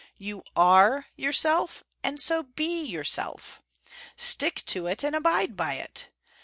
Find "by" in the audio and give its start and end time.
5.55-5.73